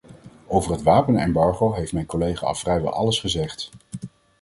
[0.47, 3.69] Over het wapenembargo heeft mijn collega al vrijwel alles gezegd.